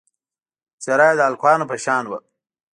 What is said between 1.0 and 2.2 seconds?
یې د هلکانو په شان وه.